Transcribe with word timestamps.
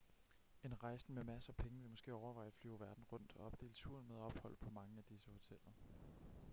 en 0.63 0.75
rejsende 0.83 1.13
med 1.23 1.33
masser 1.33 1.51
af 1.51 1.55
penge 1.57 1.81
vil 1.81 1.89
måske 1.89 2.13
overveje 2.13 2.47
at 2.47 2.53
flyve 2.53 2.79
verden 2.79 3.05
rundt 3.11 3.35
og 3.35 3.45
opdele 3.45 3.73
turen 3.73 4.07
med 4.07 4.17
ophold 4.17 4.55
på 4.57 4.69
mange 4.69 4.97
af 4.97 5.03
disse 5.03 5.29
hoteller 5.31 5.71